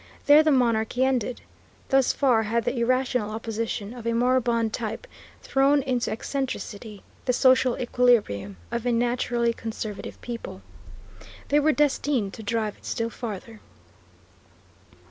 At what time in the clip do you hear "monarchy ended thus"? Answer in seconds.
0.51-2.11